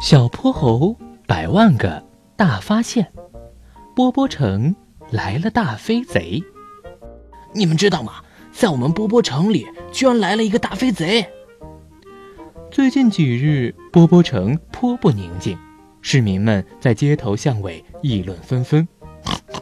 [0.00, 2.04] 小泼猴百万个
[2.36, 3.12] 大发现，
[3.94, 4.74] 波波城
[5.10, 6.42] 来了大飞贼。
[7.54, 8.14] 你们知道吗？
[8.50, 11.26] 在我们波波城里，居然来了一个大飞贼。
[12.70, 15.56] 最近几日，波波城颇不宁静，
[16.00, 18.86] 市民们在街头巷尾议论纷纷。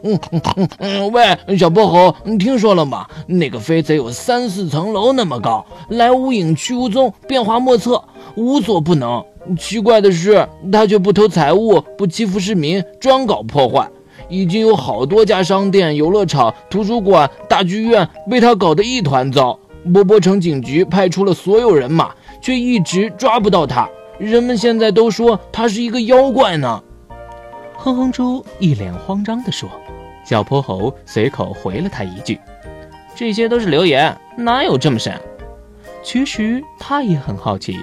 [0.02, 3.06] 嗯嗯嗯，喂，小泼猴，你听说了吗？
[3.26, 8.02] 那个飞贼有三四层楼那么高，来无影去无踪，变化莫测，
[8.36, 9.24] 无所不能。
[9.58, 13.88] 奇怪的是，他却不偷财物，不欺负市民，专搞破坏。
[14.28, 19.58] 已经有好多家商店、游乐场、图书馆、大剧院被他搞得一团糟。
[19.92, 22.10] 波波城警局派出了所有人马，
[22.40, 23.88] 却一直抓不到他。
[24.18, 26.82] 人们现在都说他是一个妖怪呢。
[27.76, 29.68] 哼哼猪一脸慌张地说。
[30.30, 32.38] 小泼猴随口回了他一句
[33.16, 35.12] ：“这些都是流言，哪有这么神？”
[36.04, 37.76] 其实他也很好奇。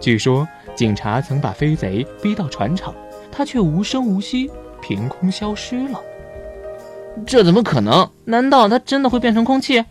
[0.00, 2.92] 据说警察曾把飞贼逼到船厂，
[3.30, 4.50] 他却无声无息，
[4.80, 6.00] 凭空消失了。
[7.24, 8.10] 这怎么可能？
[8.24, 9.84] 难道他真的会变成空气？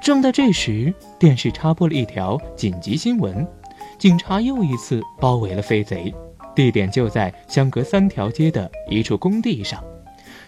[0.00, 3.44] 正在这时，电视插播了一条紧急新闻：
[3.98, 6.14] 警察又一次包围了飞贼，
[6.54, 9.82] 地点就在相隔三条街的一处工地上。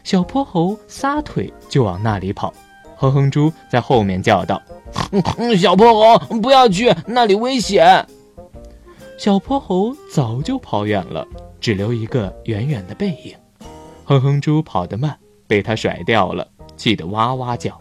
[0.05, 2.53] 小泼猴撒腿就往那里跑，
[2.97, 4.61] 哼哼猪在后面叫道
[5.59, 8.07] ：“小泼猴，不要去那里，危险！”
[9.17, 11.27] 小泼猴早就跑远了，
[11.61, 13.35] 只留一个远远的背影。
[14.05, 17.81] 哼哼猪跑得慢，被他甩掉了，气得哇哇叫。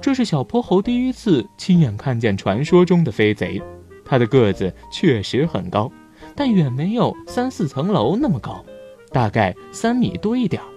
[0.00, 3.60] 这是小泼猴第一次亲眼看见传说中的飞贼，
[4.04, 5.90] 他的个子确实很高，
[6.36, 8.62] 但远没有三四层楼那么高，
[9.10, 10.68] 大概三米多一点儿。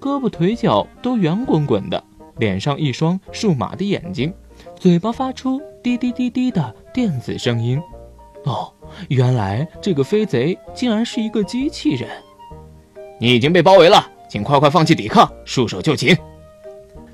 [0.00, 2.02] 胳膊腿脚都圆滚滚的，
[2.38, 4.32] 脸上一双数码的眼睛，
[4.76, 7.80] 嘴巴发出滴滴滴滴的电子声音。
[8.44, 8.72] 哦，
[9.08, 12.08] 原来这个飞贼竟然是一个机器人！
[13.20, 16.16] 你已经被包围了，请快快放弃抵抗，束手就擒！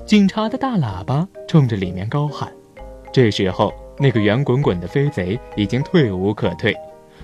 [0.05, 2.53] 警察的大喇叭冲着里面高喊。
[3.11, 6.77] 这时候，那个圆滚滚的飞贼已经退无可退，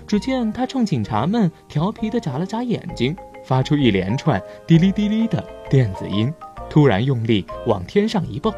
[0.07, 3.15] 只见他冲警察们调皮地眨了眨眼睛。
[3.45, 6.33] 发出一连串滴哩滴哩的电子音，
[6.69, 8.53] 突然用力往天上一蹦，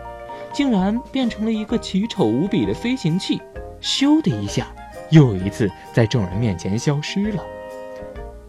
[0.53, 3.41] 竟然变成了一个奇丑无比的飞行器。
[3.81, 4.69] 咻的一下，
[5.11, 7.43] 又一次在众人面前消失了。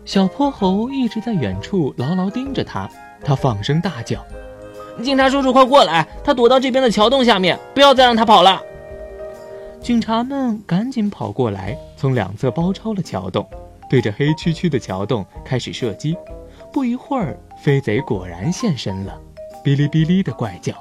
[0.06, 2.90] 小泼猴一直在远处牢牢盯着他，
[3.24, 4.24] 他放声大叫
[5.02, 6.06] ：“警察叔叔，快过来！
[6.24, 8.62] 他躲到这边的桥洞下面，不要再让他跑了！”
[9.82, 13.48] 警察们赶紧跑过来，从两侧包抄了桥洞。
[13.94, 16.18] 对着黑黢黢的桥洞开始射击，
[16.72, 19.22] 不一会儿，飞贼果然现身了，
[19.64, 20.74] 哔哩哔哩的怪叫，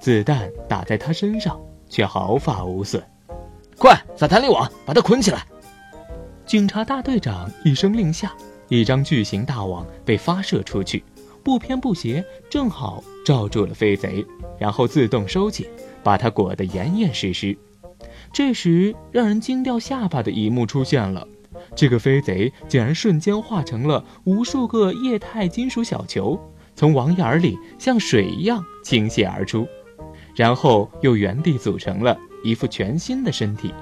[0.00, 1.56] 子弹打在他身上
[1.88, 3.00] 却毫发无损。
[3.78, 5.46] 快撒弹力网，把他捆起来！
[6.44, 8.34] 警察大队长一声令下，
[8.66, 11.04] 一张巨型大网被发射出去，
[11.44, 14.26] 不偏不斜，正好罩住了飞贼，
[14.58, 15.64] 然后自动收紧，
[16.02, 17.56] 把他裹得严严实实。
[18.32, 21.24] 这时，让人惊掉下巴的一幕出现了。
[21.74, 26.38] 这个飞贼竟然瞬间化成了无数个液态金属小球，
[26.74, 29.66] 从网眼里像水一样倾泻而出，
[30.34, 33.72] 然后又原地组成了一副全新的身体。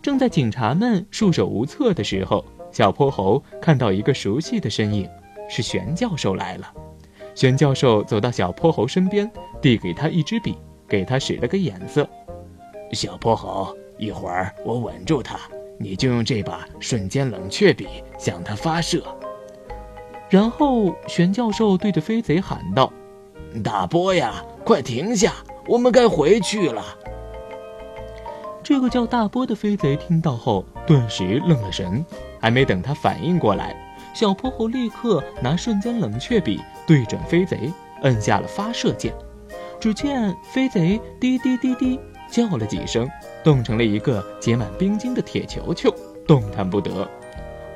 [0.00, 5.08] 正在警察们束手无策的时候，小泼猴看到一个熟悉的身影，
[5.48, 6.72] 是玄教授来了。
[7.34, 10.56] 玄教授走到小泼猴身边，递给他一支笔，
[10.88, 12.08] 给他使了个眼色
[12.92, 15.38] ：“小泼猴，一会儿我稳住他。”
[15.78, 17.86] 你就用这把瞬间冷却笔
[18.18, 19.02] 向他发射，
[20.28, 22.92] 然后玄教授对着飞贼喊道
[23.64, 25.32] ：“大波呀，快停下，
[25.66, 26.84] 我们该回去了。”
[28.62, 32.04] 这个叫大波的飞贼听到后，顿时愣了神，
[32.40, 33.74] 还没等他反应过来，
[34.14, 37.72] 小泼猴立刻拿瞬间冷却笔对准飞贼，
[38.02, 39.12] 摁下了发射键。
[39.80, 41.98] 只见飞贼滴滴滴滴。
[42.30, 43.06] 叫了几声，
[43.44, 45.94] 冻成了一个结满冰晶的铁球球，
[46.26, 47.08] 动弹不得。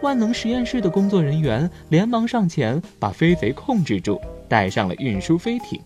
[0.03, 5.81] 万能实验室的工作人员连忙上前，把飞贼控制住，带上了运输飞艇。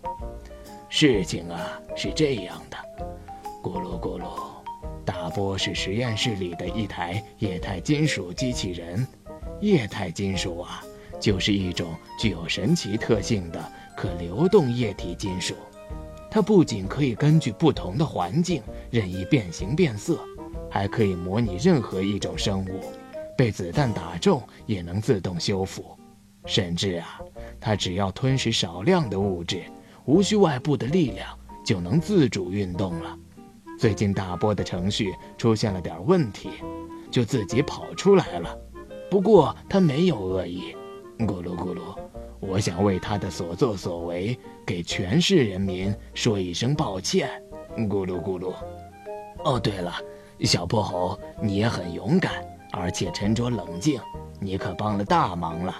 [0.89, 2.77] 事情啊是这样的，
[3.63, 4.25] 咕噜咕噜，
[5.05, 9.07] 大波是实验室里的一台液态金属机器人。
[9.61, 10.83] 液态金属啊，
[11.19, 11.87] 就是一种
[12.19, 13.63] 具有神奇特性的
[13.95, 15.55] 可流动液体金属。
[16.33, 20.17] 它不仅可以根据不同的环境任意变形变色，
[20.69, 22.79] 还可以模拟任何一种生物，
[23.37, 25.85] 被子弹打中也能自动修复。
[26.45, 27.19] 甚至啊，
[27.59, 29.61] 它只要吞食少量的物质，
[30.05, 33.15] 无需外部的力量就能自主运动了。
[33.77, 36.49] 最近大波的程序出现了点问题，
[37.11, 38.57] 就自己跑出来了。
[39.09, 40.73] 不过它没有恶意。
[41.19, 41.99] 咕噜咕噜，
[42.41, 47.29] 我想为他的所作所为给全市人民说一声抱歉。
[47.77, 48.51] 咕噜咕噜。
[49.45, 49.93] 哦，对了，
[50.41, 52.33] 小泼猴，你也很勇敢，
[52.71, 54.01] 而且沉着冷静，
[54.39, 55.75] 你可帮了大忙了。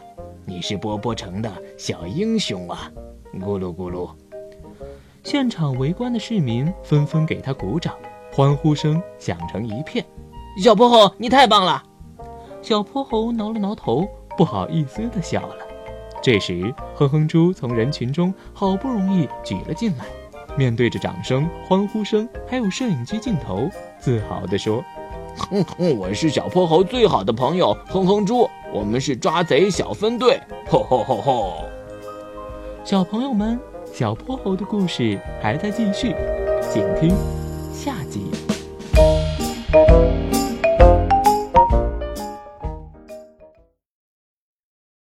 [0.45, 2.91] 你是波波城的小英雄啊！
[3.33, 4.09] 咕噜咕噜。
[5.23, 7.95] 现场围观的市民纷纷给他鼓掌，
[8.33, 10.05] 欢呼声响成一片。
[10.63, 11.81] 小泼猴，你太棒了！
[12.61, 15.55] 小泼猴挠了挠头，不好意思地笑了。
[16.21, 20.05] 这时哼哼猪从人群中好不容易挤了进来
[20.57, 23.69] 面对着掌声欢呼声还有摄影机镜头
[23.99, 24.83] 自豪地说
[25.35, 30.39] 哼哼我是小泼猴最好的朋友哼哼猪我们是抓贼小分队
[30.69, 31.71] 吼吼吼吼。
[32.83, 33.59] 小朋友们
[33.93, 36.15] 小泼猴的故事还在继续
[36.61, 37.15] 请听
[37.71, 38.31] 下集。